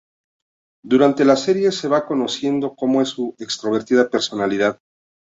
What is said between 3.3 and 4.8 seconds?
extrovertida personalidad.